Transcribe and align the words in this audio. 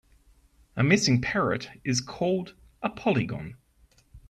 A 0.75 0.81
missing 0.81 1.21
parrot 1.21 1.69
is 1.83 2.01
called 2.01 2.55
a 2.81 2.89
polygon. 2.89 3.55